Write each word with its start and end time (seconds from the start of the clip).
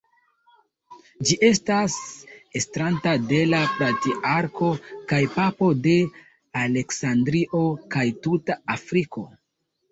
Ĝi 1.29 1.35
estas 1.49 1.97
estrata 2.61 3.13
de 3.33 3.43
la 3.51 3.61
"Patriarko 3.75 4.71
kaj 5.13 5.21
Papo 5.37 5.71
de 5.85 5.95
Aleksandrio 6.65 7.65
kaj 7.97 8.11
tuta 8.27 8.61
Afriko". 8.81 9.29